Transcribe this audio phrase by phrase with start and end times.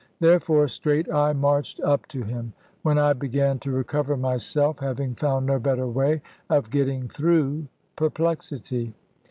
[0.19, 5.45] Therefore straight I marched up to him, when I began to recover myself, having found
[5.45, 8.95] no better way of getting through perplexity.